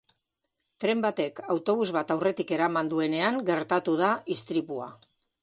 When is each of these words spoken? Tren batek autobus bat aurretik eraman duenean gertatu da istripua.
Tren 0.85 1.03
batek 1.05 1.41
autobus 1.55 1.87
bat 1.97 2.13
aurretik 2.15 2.55
eraman 2.57 2.91
duenean 2.95 3.39
gertatu 3.53 3.95
da 4.03 4.11
istripua. 4.39 4.91